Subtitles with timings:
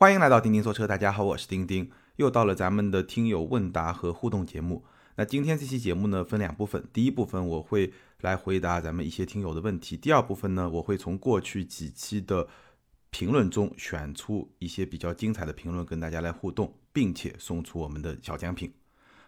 [0.00, 4.82] 欢迎来到钉钉说车，大家好，我是钉钉，又到了咱们的听友问答和互动节目。
[5.16, 7.92] 那今天这期节目呢，分两部分，第一部分我会
[8.22, 12.48] 来回答咱们一些听友的问题，第二部分呢，我会从过去几期的
[13.10, 18.72] 评论中选出一些比较精彩的评论，跟大家来互动，并且送出我们的小奖品。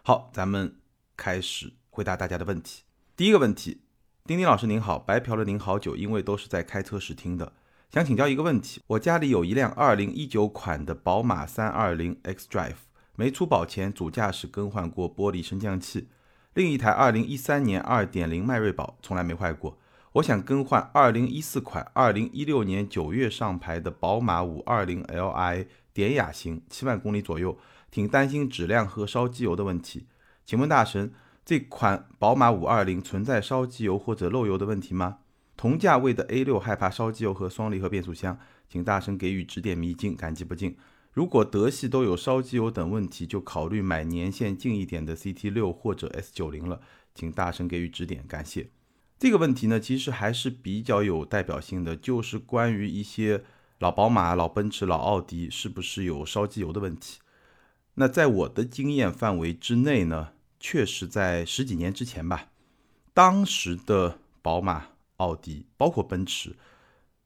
[0.01, 0.79] 好，咱们
[1.15, 2.81] 开始回答大家的问题。
[3.15, 3.81] 第一个问题，
[4.25, 7.53] 钉钉老师您好，白嫖了您好久，因为都是在开车时听的。
[7.93, 12.77] 想请教一个问题，我家里有一辆二零一九款的宝马三二零 X Drive，
[13.15, 16.07] 没出保前主驾驶更换过玻璃升降器。
[16.55, 19.77] 另一台二零一三年二点零迈锐宝从来没坏过。
[20.13, 27.59] 我想更换二零一四款二零一六年九月上牌的宝马五二零 Li 典雅型，七万公里左右，
[27.91, 30.07] 挺担心质量和烧机油的问题。
[30.43, 31.13] 请问大神，
[31.45, 35.19] 这款宝马五二零存在烧机油或者漏油的问题吗？
[35.63, 40.75] 同价位的 A 六害怕烧机油和双离合变速箱，请大神给予指点迷津，感激不尽。
[41.13, 46.81] 如果德系都有烧机油等问题，就考虑买年限近一点的 CT 六或者 S 九零了，
[47.15, 48.71] 请大神给予指点，感谢。
[49.17, 53.45] 这个问题呢，其实还是比较有代表性的，就是关于一些
[53.79, 57.21] 老宝马、老奔驰、老奥迪是不是有烧机油的问题。
[57.93, 62.49] 那在我的经验范围之内呢，确实在十几年之前吧，
[63.13, 64.87] 当时的宝马。
[65.23, 66.53] 奥迪包括奔驰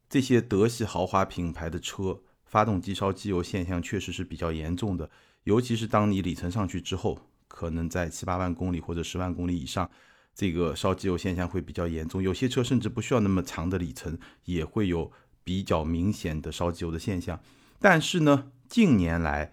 [0.07, 5.09] 这些德系豪华品牌的车，发动机烧机油现象确实是比较严重的。
[5.45, 9.89] 尤其是当你里程上去之后，可能在七八万公里或者十万公里以上，
[10.35, 12.21] 这个烧机油现象会比较严重。
[12.21, 15.11] 有些车甚至不需要那么长的里程，也会有
[15.43, 17.39] 比较明显的烧机油的现象。
[17.79, 19.51] 但是呢，近年来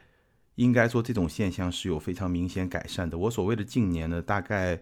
[0.57, 3.17] 应该说这种现象是有非常明显改善的。
[3.17, 4.81] 我所谓的近年呢，大概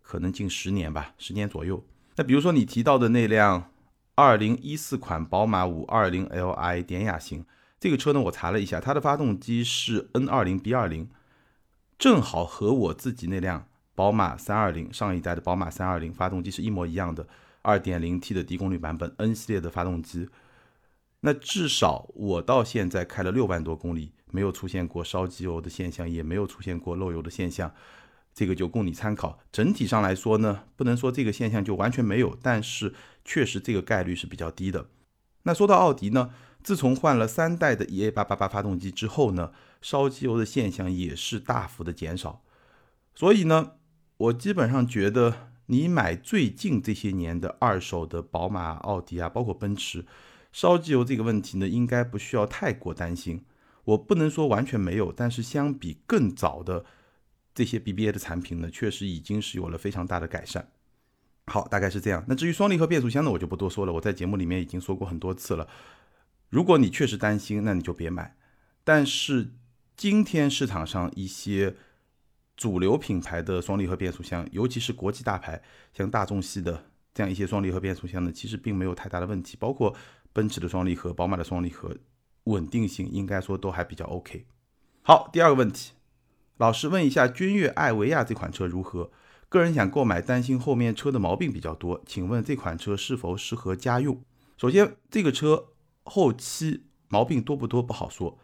[0.00, 1.84] 可能近十年吧，十年左右。
[2.16, 3.70] 那比如说你提到的那辆
[4.14, 7.44] 二零一四款宝马五二零 Li 典雅型
[7.80, 11.08] 这个车呢，我查了一下，它的发动机是 N 二零 B 二零，
[11.98, 17.26] 正好和我自己那辆宝马三二零上一代的宝马三二零发动机是一模一样的，
[17.62, 20.28] 二点零 T 的低功率版本 N 系列的发动机。
[21.20, 27.72] 那至少我到现在开了六万多公里，没有出现过烧机油的现象，也没有出现过漏油的现象。
[28.34, 29.38] 这个就供你参考。
[29.52, 32.92] 整体上来说呢，不能说这个现象就完全没有，但是
[33.24, 34.88] 确实这个概率是比较低的。
[35.44, 36.30] 那说到奥迪呢，
[36.62, 42.42] 自从换了三代的 EA888 发动机之后呢，烧机油的现象也是大幅的减少。
[43.14, 43.72] 所以呢，
[44.16, 50.04] 我基本上觉得你买最近这些年的二手的宝马、奥迪啊，包括奔驰，
[50.50, 53.44] 烧机油这个问题呢，应该不需要太过担心。
[53.84, 56.84] 我不能说完全没有，但是相比更早的。
[57.54, 60.68] 这些 BBA 的产品呢，确实已经是有了非常大的改善。
[61.46, 62.24] 好，大概是这样。
[62.26, 63.92] 那至于双离合变速箱呢，我就不多说了。
[63.92, 65.68] 我在节目里面已经说过很多次了。
[66.48, 68.36] 如果你确实担心，那你就别买。
[68.82, 69.52] 但是
[69.96, 71.76] 今天市场上一些
[72.56, 75.62] 主流品牌的双离合变速箱，尤其是国际大牌，
[75.92, 79.56] 像大众系的这样一些双离合变速箱呢，其实并没有太大的问题。
[79.60, 79.94] 包括
[80.32, 81.94] 奔驰的双离合、宝马的双离合，
[82.44, 84.46] 稳定性应该说都还比较 OK。
[85.02, 85.92] 好，第二个问题。
[86.56, 89.10] 老师问一下，君越艾维亚这款车如何？
[89.48, 94.22] 个人想购买，担心后面车的毛病比较多，请问这款车是否适合家用？
[94.56, 95.70] 首先，这个车
[96.04, 98.38] 后期毛病多不多不好说。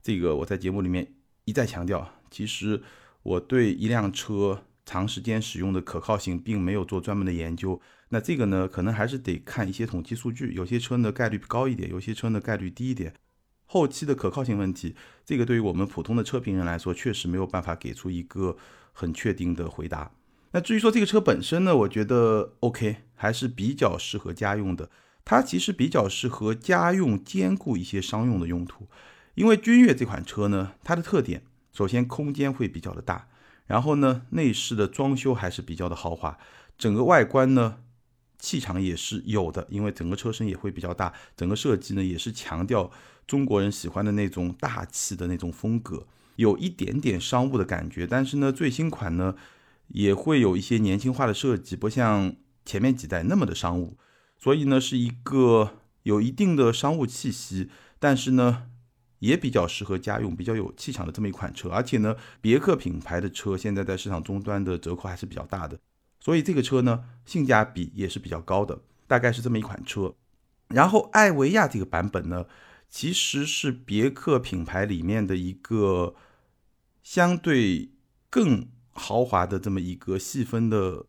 [0.00, 2.80] 这个我在节目里面一再强调，其实
[3.24, 7.80] 我对一辆车长时间使用的可靠性并没有做专门的研究。
[8.10, 13.12] 那这个呢，可能还是得看一些统计数据，有些车呢概率高一点，有些车呢概率低一点。
[13.66, 14.94] 后期的可靠性问题，
[15.24, 18.56] 这个对于我们普通的车评人来说，确实没有办法给出一个
[18.92, 20.12] 很确定的回答。
[20.52, 24.88] 那至于说这个车本身呢，我觉得 OK，还是比较适合家用的。
[25.24, 28.86] 它其实比较适合家用兼顾一些商用的用途。
[29.34, 33.26] 因为君越这款车呢，它的特点，首先空间会比较的大，
[33.66, 36.38] 然后呢，内饰的装修还是比较的豪华，
[36.78, 37.78] 整个外观呢。
[38.46, 42.88] 气场也是有的，因为整个车身也会比较大，整个设计呢也是强调
[43.26, 46.06] 中国人喜欢的那种大气的那种风格，
[46.36, 48.06] 有一点点商务的感觉。
[48.06, 49.34] 但是呢，最新款呢
[49.88, 53.96] 也会有一些年轻化的设计，不像前面几代那么的商务，
[54.38, 57.68] 所以呢是一个有一定的商务气息，
[57.98, 58.68] 但是呢
[59.18, 61.68] 也比较适合家用、比较有气场的这么一款车。
[61.70, 65.76] 而且呢，别克品牌的车现在在市场终端的折扣还是比较大的。
[66.26, 70.12] 所以这个车呢，性价比也是比较高的，大概是这么一款车。
[70.70, 72.46] 然后艾维亚这个版本呢，
[72.88, 76.16] 其实是别克品牌里面的一个
[77.04, 77.92] 相对
[78.28, 81.06] 更豪华的这么一个细分的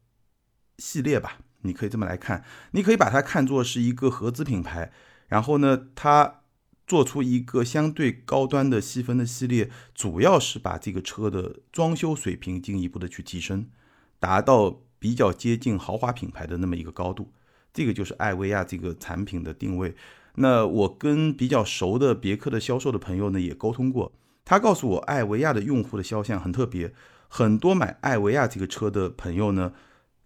[0.78, 4.92] 系列吧，你可以这么来看，你可以把它看作是一个合资品牌。
[5.30, 6.42] 然后呢，它
[6.86, 13.72] 做出一个相对高端的细分的系列，主要是把这个车的装修水平进一步的去提升，
[14.20, 17.32] 达到比较接近豪华品牌的那么一个高度。
[17.74, 19.96] 这个就是艾维亚这个产品的定位。
[20.36, 24.12] 那我跟比较熟的别克的销售的朋友呢也沟通过，
[24.44, 26.94] 他告诉我，艾维亚的用户的肖像很特别，
[27.30, 29.72] 很多买艾维亚这个车的朋友呢，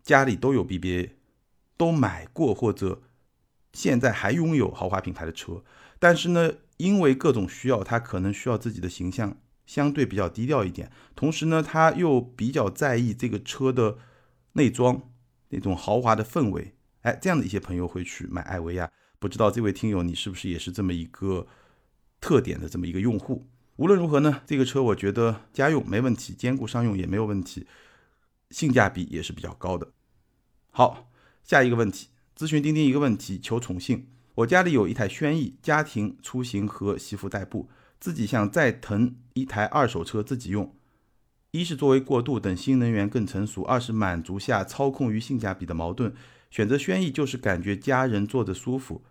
[0.02, 1.12] 家里都有 BBA，
[1.78, 3.04] 都买过或者
[3.72, 5.64] 现在还拥有豪华品牌的车。
[6.00, 9.38] 但是呢，因为各种需要，他可能需要自己的形象
[9.68, 10.92] 相对比较低调一点。
[11.16, 13.98] 同时呢，他又比较在意这个车的
[14.54, 15.10] 内装
[15.50, 16.74] 那种豪华的氛围。
[17.02, 18.92] 哎，这样的一些朋友会去买艾维亚。
[19.20, 21.48] 不知道这位听友你是不是也是这么一个
[22.20, 23.48] 特点的这么一个用户？
[23.78, 27.66] 无论如何呢，这个车我觉得家用没问题，兼顾商用也没有问题，
[28.50, 29.92] 性价比也是比较高的。
[30.70, 31.10] 好，
[31.44, 34.08] 下一个问题，咨询钉钉一个问题，求宠幸。
[34.36, 37.70] 我家里有一台轩逸，家庭出行和媳妇代步，
[38.00, 40.76] 自己想再腾一台二手车自己用。
[41.52, 46.14] 一是作为过渡，等新能源更成熟；二是满足下操控与性价比的矛盾。
[46.50, 49.04] 选择轩逸就是感觉家人坐着舒服，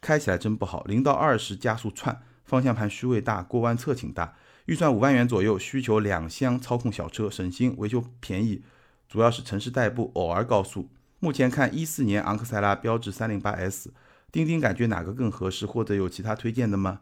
[0.00, 0.84] 开起来真不好。
[0.84, 4.36] 零到二十加速窜，方向盘虚位大，过弯侧倾大。
[4.66, 8.62] 预算五万元左右，需求两厢操控小车，省心，维修便宜，
[9.08, 10.88] 主要是城市代步，偶尔高速。
[11.18, 13.92] 目前看一四年昂克赛拉、标致三零八 S。
[14.30, 17.00] 钉钉感觉哪个更合适，或者有其他推荐的吗？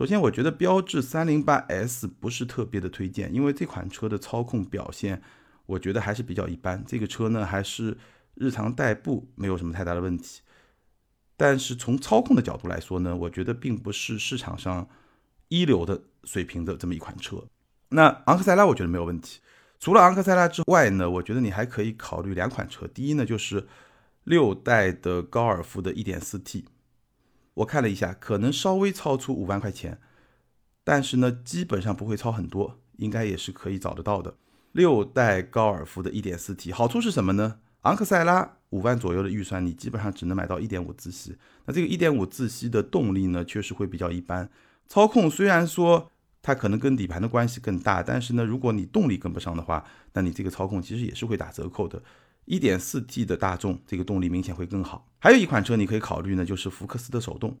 [0.00, 5.20] 首先，我觉得标致三零八 S 不是特别的推荐，因为这款车的操控表现，
[5.66, 6.82] 我觉得还是比较一般。
[6.86, 7.98] 这个车呢，还是
[8.34, 10.40] 日常代步没有什么太大的问题。
[11.36, 14.88] 但是从操控的角度来说呢，我觉得并不是市场上
[15.48, 17.44] 一流的水平的这么一款车。
[17.90, 19.40] 那昂克赛拉我觉得没有问题。
[19.78, 22.86] 除了昂克赛拉之外呢，我觉得你还可以考虑两款车。
[22.86, 23.66] 第一呢，就是。
[24.24, 26.64] 六代的高尔夫的 1.4T，
[27.60, 29.98] 我看了一下，可能稍微超出五万块钱，
[30.84, 34.34] 但是呢，基本上不会超很多，应该也是可以找得到的。
[34.72, 37.58] 六代高尔夫的 1.4T 好处是什么呢？
[37.82, 41.36] 昂克赛拉五万左右的预算，你基本上只能买到1.5自吸。
[41.66, 44.48] 那这个1.5自吸的动力呢，确实会比较一般。
[44.86, 46.10] 操控虽然说
[46.42, 52.02] 它可能跟底盘的关系更大，但是呢，如果你动力跟不上的话，那你这个操控其实也是会打折扣的。
[52.46, 55.06] 1.4T 的大众，这个动力明显会更好。
[55.18, 57.56] 还有一款车你可以考虑呢，就是福克斯的手动，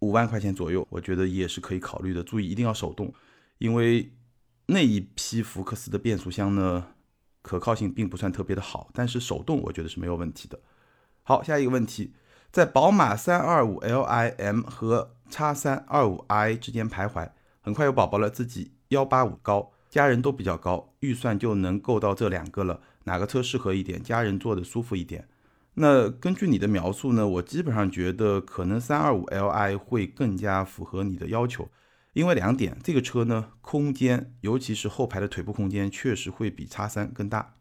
[0.00, 2.22] 五万块钱左右，我觉得也是可以考虑的。
[2.22, 3.12] 注意一定要手动，
[3.58, 4.12] 因为
[4.66, 6.88] 那一批福克斯的变速箱呢，
[7.42, 10.60] 可靠性并不算特别的好，但是手动我觉得是没有问题的。
[11.22, 12.12] 好，下一个问题，
[12.52, 17.30] 在宝马 325Lim 和 X325i 之间徘徊，
[17.60, 22.80] 很快有宝宝了，自己185高，家人都比较高，预算就能够到这两个了。
[23.08, 25.26] 哪个车适合一点，家人坐的舒服一点？
[25.80, 31.68] 那根据你的描述呢，我基本上觉得可能三二五 Li 会更加符合你的要求，
[32.12, 37.54] 因为两点，这个车呢，空间尤其是后排的腿部空间确实会比叉三更大，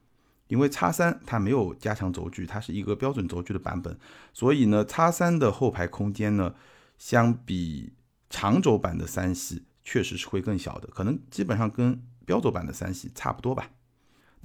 [0.48, 3.98] 因为叉三它没有加强轴距，它是一个标准轴距的版本，
[4.34, 6.56] 所以呢，叉三的后排空间呢，
[6.98, 7.94] 相比
[8.30, 13.70] 长轴版的三系确实是会更小的，可能基本上跟标轴版的三系差不多吧。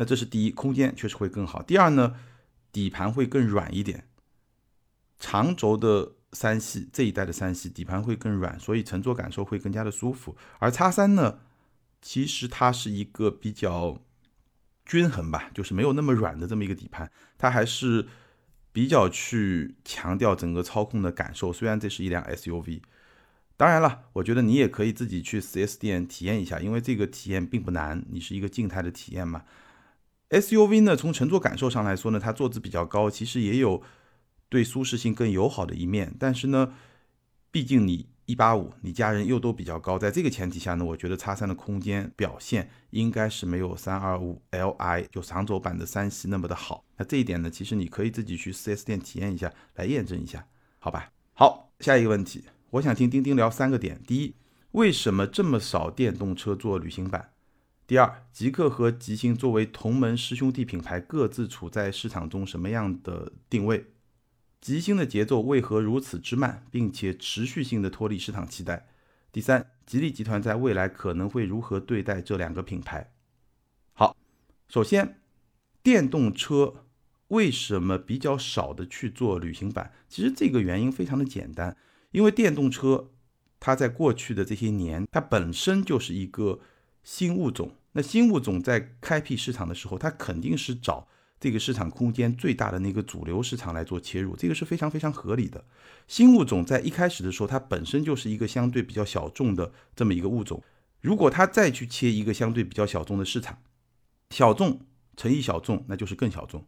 [0.02, 1.62] 那这是第一，空间确实会更好。
[1.62, 2.16] 第二呢，
[2.72, 4.08] 底盘会更软一点。
[5.20, 10.36] 长轴的三系这一代的三系底盘会更软，所以乘坐感受会更加的舒服。
[10.58, 11.38] 而叉三呢，
[12.00, 14.02] 其实它是一个比较
[14.84, 18.08] 均衡吧，就是没有那么软的这么一个底盘，它还是
[18.72, 21.52] 比较去强调整个操控的感受。
[21.52, 22.82] 虽然这是一辆 SUV，
[23.56, 29.44] 当然了，我觉得你也可以自己去 4S 店体验一下，因为这个体验并不难，你是一个静态的体验嘛。
[30.32, 33.82] SUV 呢，从乘坐感受上来说呢，它坐姿比较高，其实也有
[34.48, 36.14] 对舒适性更友好的一面。
[36.18, 36.72] 但是呢，
[37.50, 46.82] 毕竟你一八五，你家人又都比较高，在这个前提下呢，我觉得叉三的空间表现应该是没有三二五 Li 就长轴版的三系那么的好。
[46.96, 50.46] 那这一点呢，其实你可以自己去 4S 店体验一下，来验证一下，
[50.78, 51.12] 好吧？
[51.34, 54.00] 好，下一个问题，我想听钉钉聊三个点。
[54.06, 54.34] 第一，
[54.70, 57.28] 为什么这么少电动车做旅行版？
[57.84, 63.86] 第二，极客和极星作为同门师兄弟品牌，各自处在市场中什么样的定位？
[64.60, 68.86] 极星的节奏为何如此之慢，并且持续性的脱离市场期待？
[69.32, 73.12] 第三，吉利集团在未来可能会如何对待这两个品牌？
[73.92, 74.16] 好，
[74.68, 75.20] 首先，
[75.82, 76.86] 电动车
[77.28, 79.92] 为什么比较少的去做旅行版？
[80.08, 81.76] 其实这个原因非常的简单，
[82.12, 83.10] 因为电动车
[83.58, 86.60] 它在过去的这些年，它本身就是一个
[87.02, 87.72] 新物种。
[87.92, 95.64] 那新物种在开辟市场的时候，它肯定是找这个市场空间最大的那个主流市场来做切入，这个是非常非常合理的。
[96.08, 100.62] 新物种在一开始的时候，它本身就是一个相对比较小众的这么一个物种，
[101.00, 103.58] 如果它再去切一个相对比较小众的市场，
[104.30, 104.80] 小众
[105.16, 106.64] 乘以小众，那就是更小众。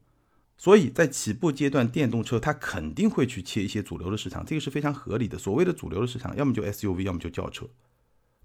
[0.56, 5.38] 所以在起步阶段，电动车它肯定会去切一些主流的市场，这个是非常合理的。
[5.38, 7.66] 所谓的主流的市场，要么就 SUV，要么就轿车。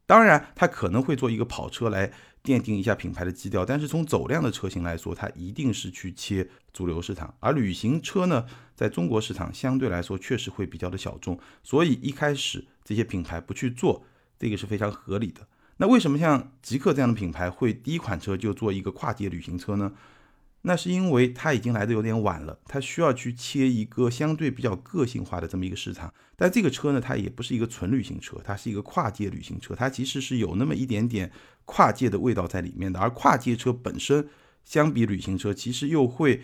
[0.09, 2.11] 当然，它可能会做一个跑车来
[2.43, 7.31] 奠定一下品牌的基调，但是从走量的车型来说，它一定是去切主流市场。
[7.39, 8.43] 而旅行车呢，
[8.75, 14.03] 在中国市场相对来说确实会比较的小众，所以一开始这些品牌不去做，
[14.39, 15.47] 这个是非常合理的。
[15.77, 19.91] 那为什么像极客这样的品牌会第一款车就做一个跨界旅行车呢？
[20.63, 26.13] 那是因为它已经来的有点晚了，它需要去切一个相对比较个性化的这么一个市场。
[26.35, 31.31] 但这个车呢，它也不是一个纯旅行车，它是一个跨界旅行车，它其实是有那么一点点
[31.63, 32.99] 跨界的味道在里面的。
[32.99, 34.27] 而跨界车本身
[34.65, 36.41] 相比旅行车，其实又会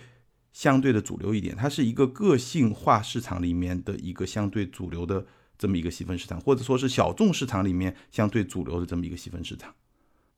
[0.53, 5.25] 相对的主流一点，它是一个个性化市场里面的一个相对主流的
[5.57, 9.75] 这么一个细分市场，或者说是小众市场里面相对主流的这么一个细分市场。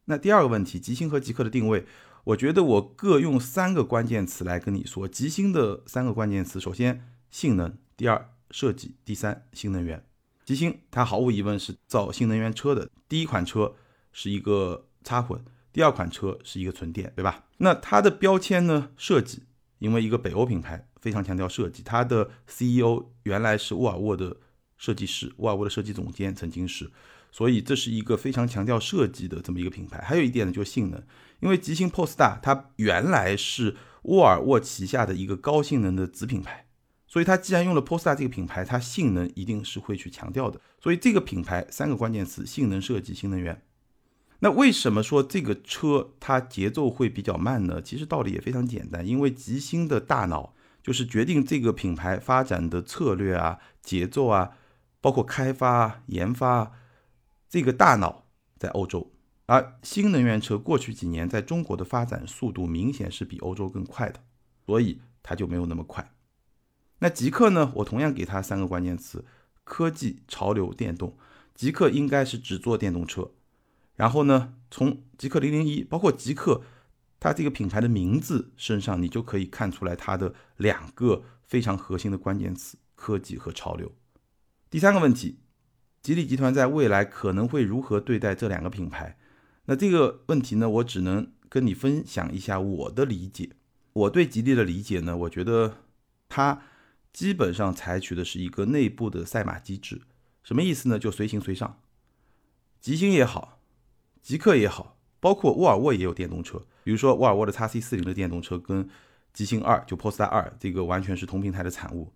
[0.05, 1.86] 那第二个问题，极星和极客的定位。
[2.27, 10.05] 我觉得我各用三个关键词来跟你说，极星的三个关键词：首先性能，第二设计，第三新能源。
[10.43, 13.75] 极星它毫无疑问是造新能源车的，第一款车
[14.12, 15.41] 是一个插混，
[15.72, 17.46] 第二款车是一个纯电，对吧？
[17.60, 18.89] 那它的标签呢？
[18.98, 19.43] 设计，
[19.79, 24.36] 因为一个北欧品牌非常强调设计，它的 CEO 原来是沃尔沃的
[24.75, 26.91] 设计师，沃尔沃的设计总监曾经是。
[27.31, 30.01] 所以这是一个非常强调设计的这么一个品牌。
[30.01, 31.01] 还有一点呢，就是性能，
[31.39, 36.65] 因为极星 Polestar 它原来是沃尔沃旗下的一个高性能的子品牌，
[37.05, 40.60] 所以它既然用了 Polestar 这个品牌，它性能一定是会去强调的。
[40.79, 43.62] 所以这个品牌三个关键词：性能、设计、新能源。
[44.39, 47.81] 那为什么说这个车它节奏会比较慢呢？
[47.81, 54.51] 其实道理也非常简单，因为极星的大脑就是决定这个品牌发展的策略啊、节奏啊，
[55.01, 56.50] 包括开发、研发。
[56.50, 56.72] 啊
[57.50, 58.25] 这个大脑
[58.58, 59.13] 在欧洲，
[59.46, 64.22] 而新能源车过去几年在中国的发展速度明显是比欧洲更快的，
[64.66, 66.13] 所以它就没有那么快。
[67.00, 67.72] 那极客呢？
[67.75, 69.24] 我同样给它三个关键词：
[69.63, 71.18] 科技、潮流、电动。
[71.54, 73.32] 极客应该是只做电动车。
[73.96, 76.63] 然后呢，从极客零零一，包括极客，
[77.20, 83.92] 它这个品牌的名字身上，你就可以看出来它的两个非常核心的关键词：科技和潮流。
[84.70, 85.39] 第三个问题。
[86.07, 89.17] 吉利集团在未来可能会如何对待这两个品牌？
[89.65, 93.49] 那这个问题呢，我只能跟你分享一下我的理解。
[93.91, 95.79] 我对吉利的理解呢，我觉得
[96.29, 96.61] 它
[97.11, 100.03] 基本上采取的是一个内部的赛马机制。
[100.43, 100.97] 什么意思呢？
[100.97, 101.81] 就随行随上。
[102.79, 103.59] 吉星也好，
[104.21, 108.87] 极客也好，包括沃尔沃也有电动车，比如说沃尔沃的 x C 四零的电动车跟
[109.33, 112.13] 吉星二就 Polestar 二这个完全是同平台的产物。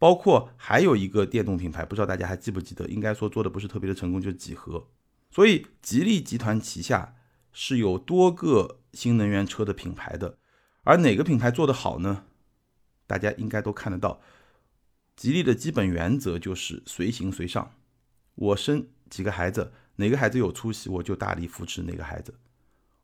[0.00, 2.88] 包括还有一个电动品牌，不知道大家还记不记得？
[2.88, 4.88] 应该说做的不是特别的成功，就是几何。
[5.30, 7.16] 所以吉利集团旗下
[7.52, 10.38] 是有多个新能源车的品牌的，
[10.84, 12.24] 而哪个品牌做得好呢？
[13.06, 14.22] 大家应该都看得到。
[15.14, 17.74] 吉利的基本原则就是随行随上。
[18.36, 22.36] 我生几个孩子，哪个孩子有出息，我就大力扶持哪个孩子。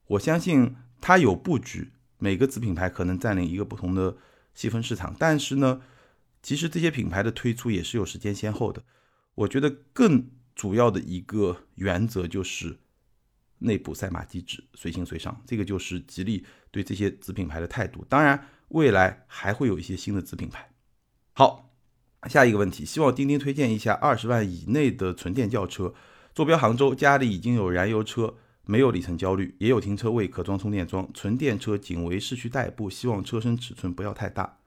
[0.06, 4.16] 我相信它有布局，每个子品牌可能占领一个不同的
[4.54, 5.82] 细分市场，但是呢。
[6.46, 8.80] 其实这些品牌的推出也是有时间先后的，
[9.34, 12.78] 我觉得更主要的一个原则就是
[13.58, 18.06] 内部赛马机制，随行随上，这个就是吉利对这些子品牌的态度。
[18.08, 20.70] 当然，未来还会有一些新的子品牌。
[21.32, 21.74] 好，
[22.28, 25.92] 下一个问题，希望钉钉推荐一下二十万以内的纯电轿车，
[26.32, 28.36] 坐标杭州，家里已经有燃油车，
[28.66, 34.60] 没有里程焦虑，也有停车位可装充电桩，纯电车仅为市区代步，希望车身尺寸不要太大。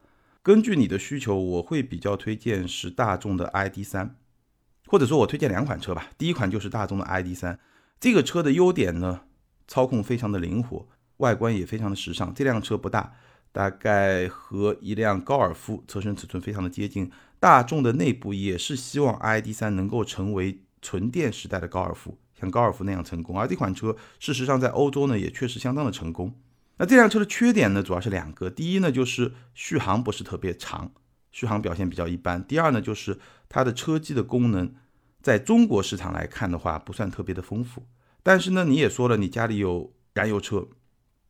[0.50, 4.10] 根据你的需求，我会比较推荐是大众的 ID.3，
[4.88, 6.10] 或者说我推荐两款车吧。
[6.18, 7.60] 第一款就是大众的 ID.3，
[8.00, 9.22] 这个车的优点呢，
[9.68, 10.88] 操控非常的灵活，
[11.18, 12.34] 外观也非常的时尚。
[12.34, 13.14] 这辆车不大，
[13.52, 17.12] 大概和一辆高尔夫车身尺寸非常的接近。
[17.40, 23.40] 大众的内部也是希望 ID.3 能够成为纯电时代的高尔夫，像高尔夫那样成功。
[23.40, 26.34] 而这款车事实上在欧洲呢，也确实相当的成功。
[26.80, 28.50] 那这辆车的缺点呢，主要是两个。
[28.50, 30.90] 第一呢，就是续航不是特别长，
[31.30, 32.42] 续航表现比较一般。
[32.42, 33.20] 第二呢，就是
[33.50, 34.74] 它的车机的功能，
[35.22, 37.86] 在中国市场来看的话，不算特别的丰富。
[38.24, 40.70] 但是呢，你也说了，你家里有燃油车，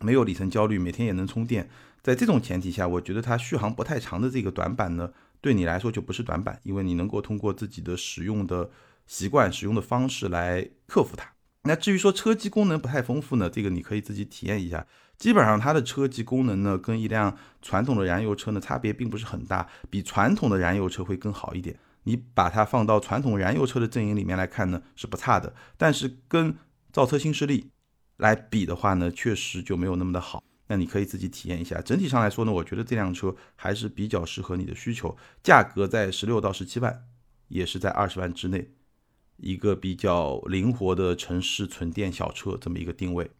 [0.02, 1.68] 没有里程焦虑，每天也能充电。
[2.04, 8.70] 在这种前提下，我觉得它续航不太长的这个短板呢，对你来说就不是短板，因为你能够通过自己的使用的
[9.08, 11.34] 习惯、使用的方式来克服它。
[11.64, 14.86] 那至于说车机功能不太丰富呢，这个你可以自己体验一下。
[15.18, 21.78] 基本上它的车机功能呢，跟一辆传统的燃油车呢差别并不是很大，比传统的燃油车会更好一点。
[22.04, 25.54] 你把它放到传统燃油车的阵营里面来看呢，是不差的。
[25.78, 26.56] 但是跟
[26.94, 27.70] 造车新势力
[28.16, 30.42] 来比的话呢，确实就没有那么的好。
[30.68, 31.82] 那你可以自己体验一下。
[31.82, 37.04] 整体上来说呢，我觉得这辆车还是比较适合你的需求，价格在十六到十七万，
[37.50, 38.72] 也是在二十万之内，
[39.42, 43.32] 一个比较灵活的城市纯电小车这么一个定位。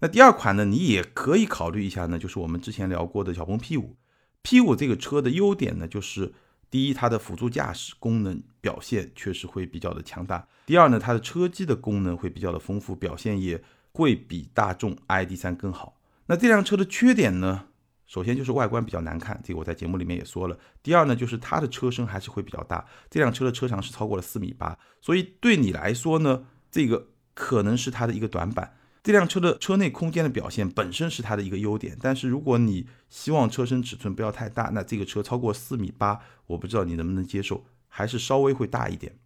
[0.00, 3.96] 那第二款呢，你也可以考虑一下呢，就是我们之前聊过的小鹏 P 五。
[4.42, 6.32] P 五这个车的优点呢，就是
[6.70, 16.00] 第一，它的辅助驾驶功能表现确实会比较的强大；第二呢，它的车机的功能会比较的丰富，表现也会比大众 ID.3 更好。
[16.26, 17.66] 那这辆车的缺点呢？
[18.10, 20.58] 首先就是外观比较难看，这个我在节目里面也说了。
[20.82, 28.76] 第二呢，就是它的车身还是会比较大，这辆车的车长是超过了四米八，所以对你来说呢，这个可能是它的一个短板。
[29.04, 39.16] 这辆车的车内空间的表现本身是它的一个优点，但是如果你希望车身尺寸不要太大，那这个车超过四米八，我不知道你能不能接受，还是稍微会大一点。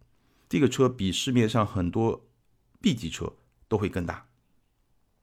[0.47, 2.27] 这个车比市面上很多
[2.79, 3.33] B 级车
[3.67, 4.27] 都会更大。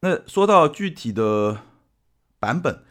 [0.00, 1.62] 那说到具体的。
[2.42, 2.82] 版本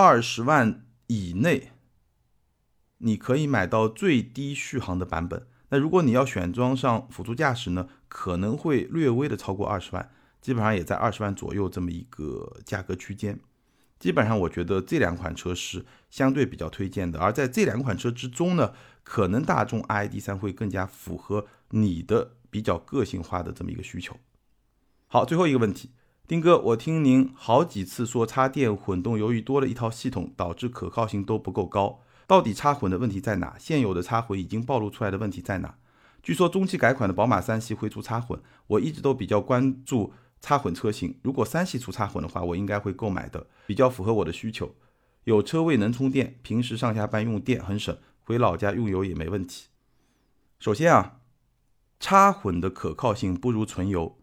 [0.00, 1.72] 二十万以内，
[2.98, 5.48] 你可以买到最低续航的版本。
[5.70, 10.08] 那如果你要选装上辅助驾驶呢，可能会略微的超过二十万，
[10.40, 13.40] 基本上也在二十万左右这么一个价格区间。
[13.98, 17.18] 基本上我觉得这两款车是相对比较推荐的。
[17.18, 24.16] 而在这两款车之中呢，可能大众 ID.3 会更加符合你的比较个性化的这么一个需求。
[25.08, 25.90] 好，最后一个问题。
[26.28, 32.00] 丁哥，我听您好几次说插电混动由于多了一套系统，导致可靠性都不够高。
[32.26, 33.56] 到底插混的问题在哪？
[33.58, 35.78] 现有的插混已经暴露出来的问题在哪？
[36.22, 41.18] 据说中期改款的宝马三系会出插混，我一直都比较关注插混车型。
[41.22, 44.74] 如果三系出插混的话，我应该会购买的，比较符合我的需求。
[45.24, 49.68] 有车位能充电，平时上下班用电很省，回老家用油也没问题。
[50.58, 51.20] 首先啊，
[51.98, 54.18] 插混的可靠性不如纯油。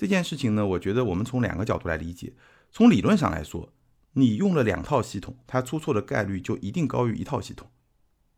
[0.00, 2.32] 这件事情呢，我觉得我们从两个角度来理解。
[2.72, 3.70] 从理论上来说，
[4.14, 7.68] 你用了两套系统，它出错的概率就一定高于一套系统，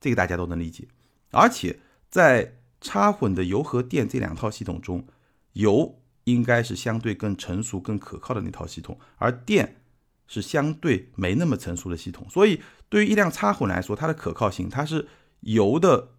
[0.01, 0.89] 这个大家都能理解。
[1.31, 1.79] 而且
[2.11, 5.07] 在插混的油和电这两套系统中，
[5.53, 9.77] 油应该是相对更成熟、更可靠的那套系统，而电
[10.27, 12.27] 是相对没那么成熟的系统。
[12.29, 15.07] 所以，对于一辆插混来说，它的可靠性，它是
[15.43, 16.12] 油的。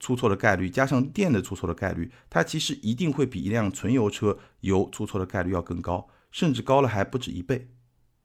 [0.00, 7.68] 出错的概率加上电的出错的概率，它其实一定会比一辆纯油车油出错的概率要更高，甚至高了还不止一倍。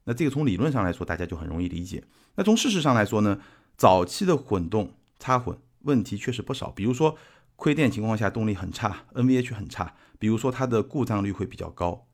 [0.06, 2.06] 那这个从理论上来说，大家就很容易理解。
[2.36, 3.42] 那从事实上来说呢，
[3.76, 7.18] 早期的混动插混问题确实不少，比如说
[7.58, 12.08] 亏电情况下动力很差，NVH 很差，比如说它的故障率会比较高。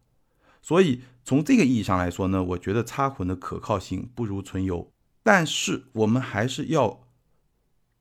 [0.64, 7.04] 所以从这个意义上来说呢，我觉得插混的可靠性不如纯油，但是我们还是要。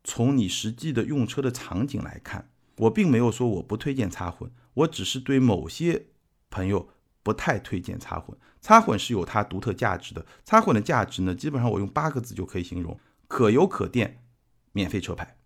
[0.03, 6.07] 从你实际的用车的场景来看，我并没有说我不推荐插混，我只是对某些
[6.49, 6.89] 朋友
[7.23, 8.37] 不太推荐插混。
[8.63, 14.23] 插混是有它独特价值的，插混的价值呢，基本上我用八个字就可以形容：可油可电，
[14.73, 15.37] 免费车牌。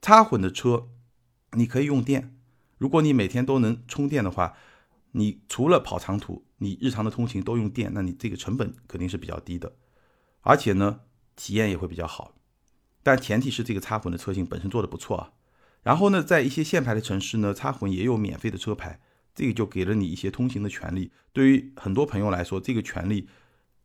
[0.00, 0.88] 插混的车
[1.52, 2.36] 你可以用电，
[2.78, 4.56] 如果你每天都能充电的话，
[5.12, 9.72] 你除了跑长途，你日常的通勤都用电，那你这个成本肯定是比较低的，
[10.42, 11.00] 而且呢，
[11.34, 12.35] 体验也会比较好。
[13.06, 15.30] 但前提是这个插混的车型本身做的不错啊，
[15.84, 18.98] 然后呢，在一些限牌的城市呢，插混也有免费的车牌，
[19.32, 21.12] 这个就给了你一些通行的权利。
[21.32, 23.28] 对于很多朋友来说，这个权利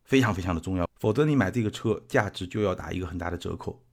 [0.02, 3.84] 非常非常的重要，否则你买这个车价值就要打一个很大的折扣，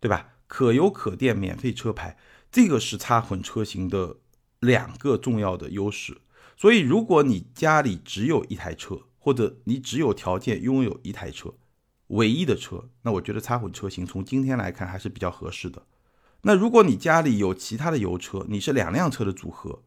[0.00, 0.30] 对吧？
[0.46, 2.16] 可油可电免费车牌，
[2.50, 4.16] 这个是插混车型的
[4.60, 6.22] 两个重要的优势。
[6.56, 11.52] 所以，如果你家里只有一台车，或者你只有条件拥有一台车，
[12.10, 15.86] 唯一的车，那我觉得插混车型从今天来看还是比较合适的。
[16.42, 19.82] 那如果你家里有其他的油车，你是两辆车的组合，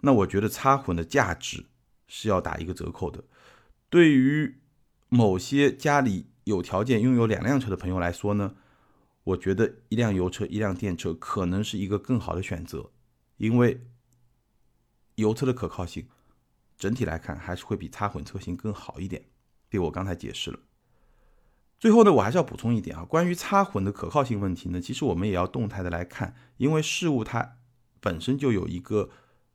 [0.00, 1.66] 那我觉得插混的价值
[2.06, 3.24] 是要打一个折扣的。
[3.88, 4.60] 对于
[5.08, 8.54] 某些家里有条件拥有两辆车的朋友来说呢，
[9.24, 12.92] 我觉得一辆油车一辆电车可能是一个更好的选择，
[13.38, 13.80] 因为
[15.16, 16.06] 油车的可靠性
[16.76, 19.24] 整体来看还是会比插混车型更好一点。
[19.68, 20.60] 对我刚才解释了。
[21.78, 27.56] 最后呢，我还是要补充一点啊，关于插混的可靠性问题呢，其实我们也要动态的来看，因为事物它
[28.00, 29.10] 本身就有一个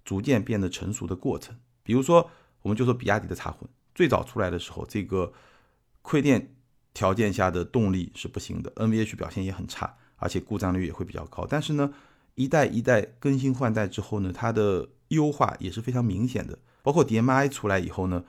[0.05, 1.57] 逐渐变得成熟的过程。
[1.83, 2.29] 比如说，
[2.61, 5.33] 我们就说比亚迪的插混，最早出来的时候，这个
[6.01, 6.55] 亏电
[6.93, 11.45] 条件下的动力是不行的，NVH 表现也很差，而且故障率也会比较高。
[11.45, 11.93] 但是呢，
[12.35, 18.23] 一代一代更新换代之后呢，它的优化也是非常明显的，包括 DMI 出来以后呢。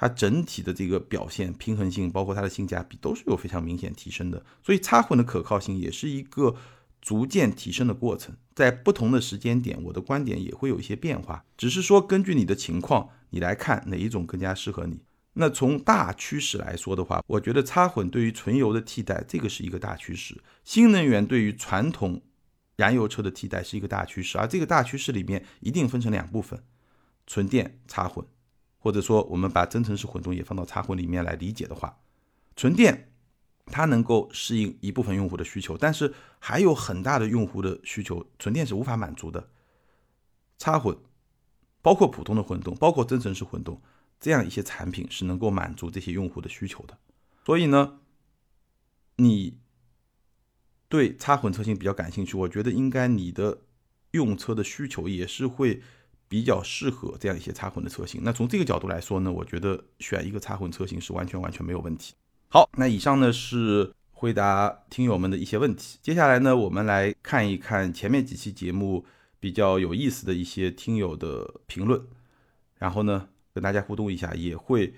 [0.00, 4.42] 它整体的这个表现、平衡性，包括它的性价比，都是有非常明显提升的。
[4.62, 6.56] 所以插混的可靠性也是一个
[7.02, 8.34] 逐渐提升的过程。
[8.54, 15.02] 在不同的时间点，我的观点也会有一些变化，只是说根据你的情况，你来看哪一种更加适合你。
[15.34, 20.34] 那从大趋势来说的话，我觉得插混对于纯油的替代，这个是一个大趋势；
[20.64, 22.22] 新能源对于传统
[22.76, 26.62] 燃油车的替代是一个大趋势，而这个大趋势里面一定分成两部分：
[27.26, 28.26] 纯电插混，
[28.80, 31.96] 或者说我们把增程式混动也放到插混里面来理解的话，
[32.56, 33.12] 纯电
[33.66, 39.48] 它能够适应一部分用户的需求，但是还有很大的用户的需求，纯电是无法满足的。
[40.58, 40.98] 插混
[41.80, 43.80] 包括普通的混动，包括增程式混动。
[44.18, 46.98] 这样一些产品是能够满足这些用户的需求的，
[47.46, 48.00] 所以呢，
[49.16, 49.58] 你
[50.90, 53.62] 对插混车型比较感兴趣，我觉得应该你的
[54.10, 55.80] 用车的需求也是会
[56.30, 58.22] 比较适合这样一些插混的车型。
[58.24, 62.14] 那从这个角度来说呢，我觉得选一个插混车型是完全完全没有问题。
[62.48, 69.04] 好，那以上呢是回答听友们的一些问题，接下来呢，我们来看一看前面几期节目
[69.38, 72.00] 比较有意思的一些听友的评论，
[72.78, 73.28] 然后呢。
[73.52, 74.94] 跟大家互动一下，也会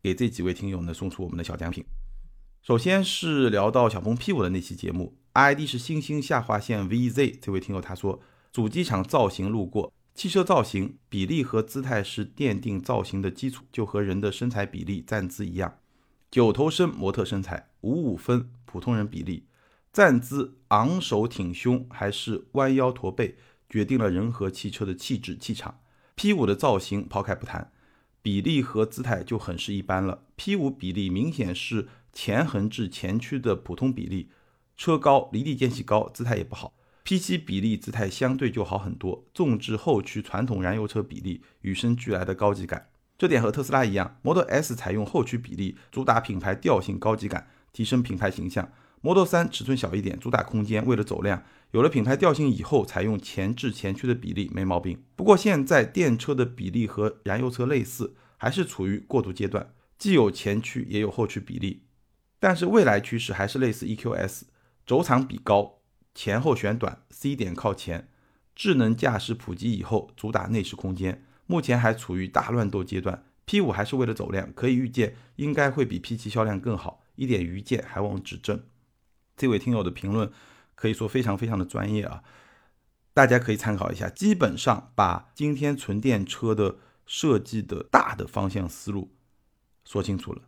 [0.00, 1.84] 给这几位听友呢送出我们的小奖品。
[2.62, 8.20] 首先是聊到小鹏 P5 的那期节目，ID 是星星下划线 VZ 这位听友他说，
[8.52, 15.78] 主机厂造型路过，汽车造型比例和姿态是奠定造型的基础，就和人的身材比例站姿一样，
[16.30, 19.44] 九头身模特身材，五五分普通人比例，
[19.92, 23.36] 站姿昂首挺胸还是弯腰驼背，
[23.68, 25.80] 决定了人和汽车的气质气场。
[26.16, 27.70] P5 的造型抛开不谈，
[28.22, 30.22] 比例和姿态就很是一般了。
[30.38, 34.30] P5 比例明显是前横置前驱的普通比例，
[34.78, 36.72] 车高离地间隙高，姿态也不好。
[37.06, 48.72] P7 比例姿态相对就好很多，纵置后驱传统燃油车比例与生俱来的高级感，这点和特斯拉一样，Model S 采用后驱比例，主打品牌调性高级感，提升品牌形象。
[49.02, 51.44] Model 3尺寸小一点，主打空间，为了走量。
[51.70, 55.00] 有了品牌调性以后，采用前置前驱的比例没毛病。
[55.14, 61.84] 不过现在电车的比例和燃油车类似，还是处于过渡阶段，既有前驱也有后驱比例。
[62.40, 64.42] 但是未来趋势还是类似 EQS，
[64.84, 65.78] 轴长比高，
[66.16, 68.08] 前后悬短，C 点靠前。
[68.54, 73.24] 智能驾驶普及以后，主打内饰空间，目前还处于大乱斗阶段。
[73.46, 78.64] P5 还是为了走量，可以预见应该会比 P7 销量更好，一点愚见还望指正。
[79.36, 80.32] 这位听友的评论。
[80.78, 82.22] 可以说非常非常的专业啊，
[83.14, 84.10] 大家可以参考一下。
[84.10, 86.76] 基本上把今天纯电车的
[87.06, 89.16] 设计的大的方向思路
[89.86, 90.42] 说清楚了，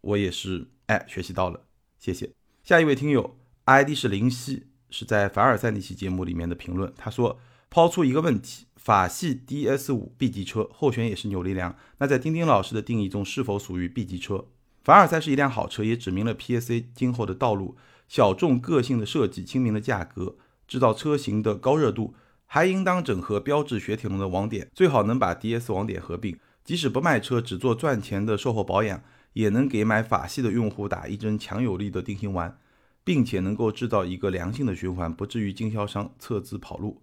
[0.00, 1.66] 我也是哎学习到了，
[1.98, 2.30] 谢谢。
[2.62, 14.44] 下一位听友 ID 是林夕，是在凡尔赛那期节目里面的评论，他说抛出一个问题：法系 DS 五 B 级车后悬也是扭力梁，那在丁丁老师的定义中是否属于 B 级车？
[14.84, 17.76] 凡尔赛是一辆好车，也指明了 PSA 今后的道路。
[18.06, 20.36] 小众个性的设计，亲民的价格，
[20.68, 22.14] 制造车型的高热度，
[22.46, 26.38] 还应当整合标致雪铁龙的网点，最好能把 DS 网点合并。
[26.62, 29.02] 即使不卖车，只做赚钱的售后保养，
[29.32, 32.56] 也能给买法系的用户打一针强有力的定心丸，
[33.04, 37.02] 并且能够制造一个良性的循环，不至于经销商撤资跑路。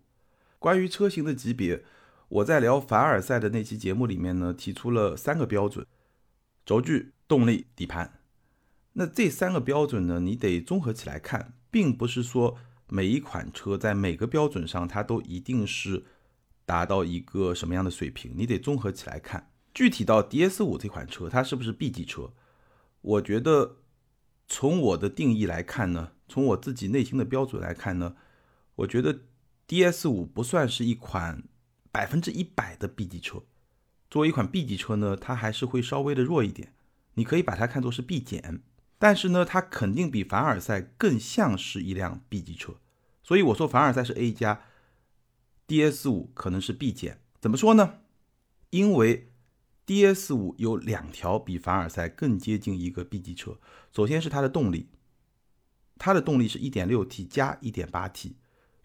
[0.59, 1.83] 关于车型的级别，
[2.27, 5.85] 我在聊凡尔赛的那期节目里面呢，提出了三个标准：
[6.65, 8.19] 轴距、动力、底盘。
[8.93, 12.57] 那这三个标准呢，你得综合起来看，并不是说
[12.89, 16.03] 每一款车在每个标准上它都一定是
[16.65, 19.51] 达到一个什么样的水平，你得综合起来看。
[19.73, 22.33] 具体到 DS 五这款车，它是不是 B 级车？
[23.01, 23.77] 我觉得
[24.53, 28.17] 从我的定义来看呢，从我自己内心的标准来看呢，
[28.75, 29.21] 我觉得
[29.65, 31.43] DS 五不算是一款
[31.89, 33.43] 百分之一百的 B 级车。
[34.09, 36.73] 作为一款 B 级车呢，它还是会稍微的弱一点，
[37.13, 38.61] 你可以把它看作是 B 减。
[38.99, 42.75] 但是呢，它肯定比凡尔赛更像是一辆 B 级车，
[43.23, 44.63] 所以我说凡尔赛是 A 加
[45.65, 47.21] ，DS 五可能是 B 减。
[47.39, 47.99] 怎么说呢？
[48.71, 49.30] 因为
[49.91, 53.59] DS 五有两条比凡尔赛更接近一个 B 级车。
[53.91, 54.87] 首先是它的动力，
[55.97, 58.35] 它的动力是 1.6T 加 1.8T，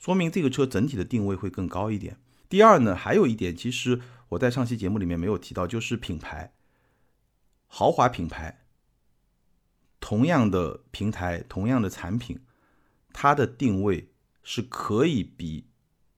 [0.01, 2.19] 说明这个车整体的定位会更高一点。
[2.49, 6.55] 第二呢，还有一点，其实我在上期节目里面没有提到，就是品牌，
[7.69, 8.65] 豪华品牌。
[10.01, 12.41] 同样的平台，同样的产品，
[13.13, 14.11] 它的定位
[14.43, 15.69] 是可以比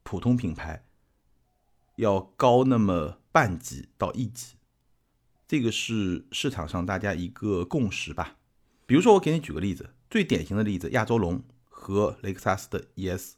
[0.03, 0.87] 普通品牌
[1.97, 4.57] 要高那么半级到一级，
[5.49, 8.37] 这个是市场上大家一个共识吧。
[8.85, 13.33] 比如说，我给你举个例子，最典型的例子，亚洲龙和雷克萨斯的 ES，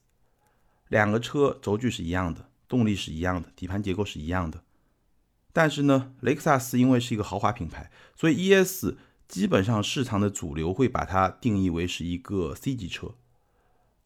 [0.88, 4.64] 两个车轴距是一样的，动力是一样的，底盘结构是一样的，
[5.53, 8.96] 但是呢，雷克萨斯因为是一个豪华品牌，所以 ES
[9.29, 13.14] 基本上市场的主流会把它定义为是一个 C 级车，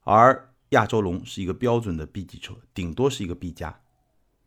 [0.02, 3.80] 而亚洲龙是一个标准的 B 级车，顶多是一个 B 加。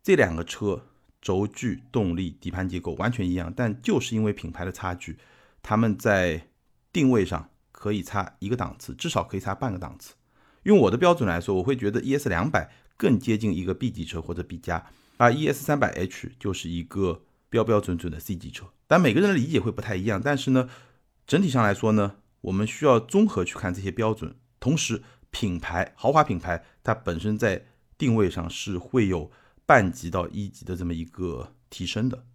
[0.04, 0.86] 这两个车
[1.28, 5.18] 轴距、动力、底盘结构完全一样，但就是因为品牌的差距，
[5.62, 6.48] 他们在
[6.94, 10.13] 定位上可以差一个档次，至少可以差半个档次。
[10.63, 14.86] 用我的标准来说，我会觉得 ES 两百更接近一个 B 级车或者 B 加，
[15.18, 18.68] 而 ES 三百 H 就是一个标标准准的 C 级车。
[18.88, 20.70] 但每个人的理解会不太一样，但是呢，
[21.26, 24.34] 整体上来说呢，我们需要综合去看这些标准。
[24.62, 27.66] 同时，品牌豪华品牌它本身在
[27.98, 29.30] 定位上是会有
[29.67, 32.25] 半级到一级的这么一个提升的，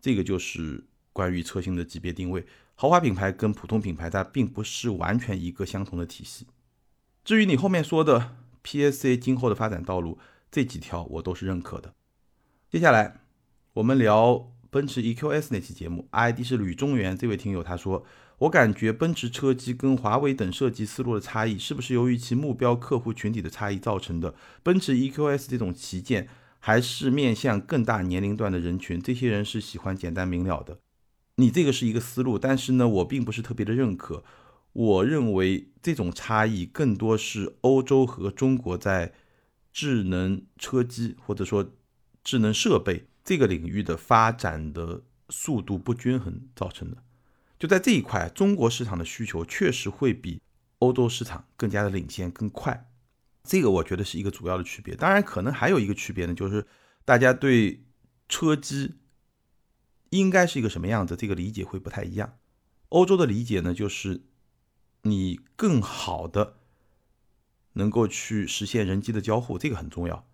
[0.00, 2.46] 这个就是关于车型的级别定位。
[2.76, 6.46] 豪华品牌跟普通品牌它并不是完全一个相同的体系。
[7.24, 10.18] 至于你后面说的 PSA 今后的发展道路，
[10.50, 11.94] 这几条我都是认可的。
[12.68, 13.20] 接下来
[13.72, 18.04] 我们聊奔驰 EQS 那期节目，ID 是吕中原这位听友他说，
[18.38, 24.34] 我感觉奔驰车机跟华为等设计思路的差异，是不是由于其目标客户群体的差异造成的？
[24.62, 30.78] 奔驰 EQS 这种旗舰还是面向更大年龄段的人群，这些人是喜欢简单明了的。
[31.36, 34.24] 你这个是一个思路，但是呢，我并不是特别的认可。
[34.72, 39.12] 我认为这种差异更多是欧洲和中国在
[39.72, 41.72] 智能车机或者说
[42.24, 46.96] 智能设备这个领域的发展的速度不均衡造成的。
[47.58, 50.40] 就在这一块，中国市场的需求确实会比
[50.78, 52.90] 欧洲市场更加的领先、更快。
[53.42, 54.94] 这个我觉得是一个主要的区别。
[54.94, 56.66] 当然，可能还有一个区别呢，就是
[57.04, 57.84] 大家对
[58.28, 58.94] 车机
[60.10, 62.38] 应该是一个什么样子，这个理解会不太一样。
[62.90, 64.22] 欧洲的理解呢，就是。
[65.06, 66.56] 你更好的
[67.74, 70.26] 能够去实现人机的交互，这个很重要。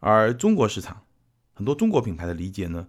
[0.00, 1.06] 而中国市场
[1.54, 2.88] 很多中国品牌的理解呢，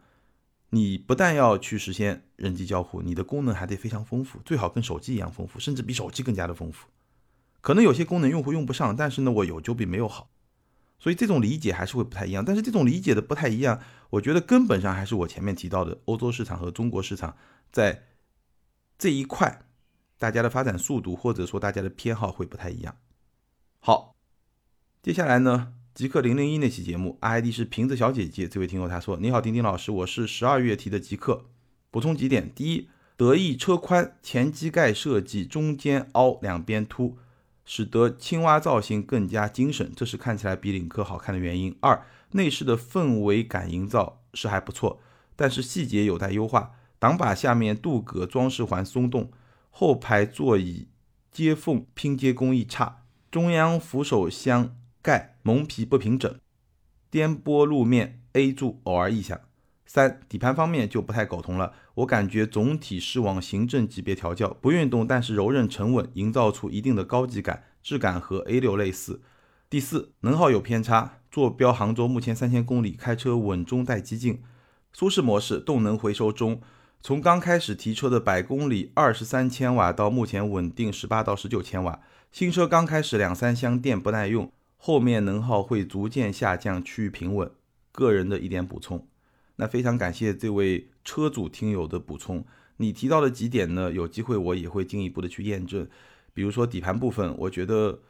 [0.69, 6.87] 你不但要去实现人机交互，你的功能还得非常丰富，最好跟手机一样丰富，甚至比手机更加的丰富。
[7.61, 10.29] 可能有些功能用户用不上，但是呢，我有就比没有好。
[10.99, 12.43] 所以这种理解还是会不太一样。
[12.43, 17.37] 但是这种理解的不太一样，我觉得根本上还是我前面提到的欧洲市场和中国市场
[17.71, 18.03] 在
[18.97, 19.63] 这一块。
[20.19, 22.97] 大家的发展速度或者说大家的偏好会不太一样。
[23.79, 24.15] 好，
[25.03, 31.45] 接下来呢，极客零零一那期节目，ID 是瓶子小姐姐，这位听友他说：“你好，丁丁老师，我是十二月提的极客，
[31.89, 37.17] 补充几点：第一，得意车宽，前机盖设计中间凹，两边凸，
[37.65, 41.75] 使得青蛙造型更加精神，这是看起来比领克好看的原因。
[41.79, 45.01] 二，内饰的氛围感营造是还不错，
[45.35, 49.31] 但是细节有待优化，挡把下面镀铬装饰环松动。
[49.71, 50.89] 后排座椅
[51.31, 54.75] 接缝拼接工艺差，中央扶手箱
[55.07, 56.37] 盖蒙皮不平整，
[57.09, 59.39] 颠簸路面 A 柱偶尔异响。
[59.85, 69.21] 三底盘方面就不太苟同了，我感觉总体是往行政级别调教，不运动但是柔韧沉稳，营造出一定的高级感，质感和 A 六类似。
[69.69, 74.43] 第四能耗有偏差，坐标杭州，目前三千公里，开车稳中带激进，
[74.91, 76.59] 舒适模式，动能回收中。
[77.01, 87.51] 从刚开始提车的百公里二十三千瓦到目前稳定十八到十九千瓦，新车刚开始两三箱电不耐用，后面能耗会逐渐下降，趋于平稳。
[87.91, 89.07] 个人的一点补充，
[89.57, 92.45] 那非常感谢这位车主听友的补充。
[92.77, 93.91] 你提到的几点呢？
[93.91, 95.89] 有机会我也会进一步的去验证。
[96.33, 98.01] 比如说底盘部分，我觉得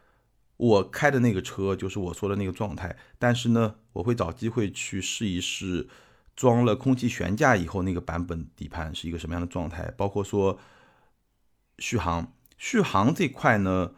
[0.57, 5.87] 我开的那个车就是我说的那个状态，但是呢，我会找机会去试一试。
[6.35, 9.91] 装了空气悬架以后，那个版本底盘是一个什么样的状态？
[9.97, 10.59] 包括说
[11.79, 13.93] 续航，续航这块呢，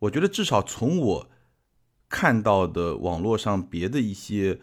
[0.00, 1.30] 我觉得至少从我
[2.08, 4.60] 看到的网络上别的一些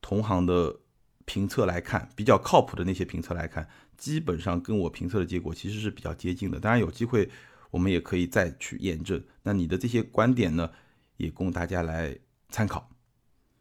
[0.00, 0.80] 同行的
[1.24, 6.58] 评测来看，比较靠谱的那些评测来看，基本上跟我评测的结果其实是比较接近的。
[6.58, 7.30] 当然有机会
[7.70, 9.22] 我们也可以再去验证。
[9.44, 10.70] 那你的这些观点呢，
[11.16, 12.18] 也供大家来
[12.48, 12.90] 参考。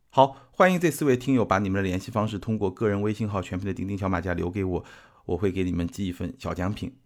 [0.09, 4.85] 好，欢迎这四位听友把你们的联系方式通过个人微信号全屏的钉钉小马甲留给我，
[5.25, 6.97] 我会给你们寄一份小奖品。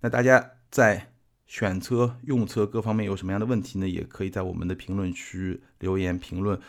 [0.00, 1.12] 那大家在
[1.48, 3.88] 选车、用车各方面有什么样的问题呢？
[3.88, 6.60] 也可以在我们的评论区留言评论，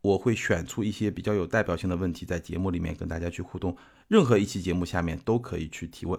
[0.00, 3.76] 我会选出一些比较有代表性的问题，在节目里面跟大家去互动。
[4.08, 6.18] 任何一期节目下面都可以去提问，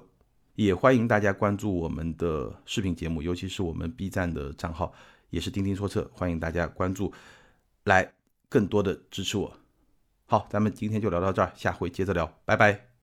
[0.55, 4.93] 也欢迎大家关注我们的视频节目，尤其是我们 B 站的账号，
[5.29, 7.13] 也是钉钉说车，欢迎大家关注。
[7.85, 8.11] 来
[8.49, 9.57] 更多的支持我，
[10.25, 12.94] 好，咱们今天就聊到这儿，下回接着聊，拜拜。